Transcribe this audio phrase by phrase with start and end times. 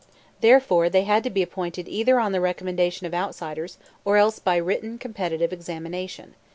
[0.39, 4.55] Therefore they had to be appointed either on the recommendation of outsiders or else by
[4.55, 6.33] written competitive examination.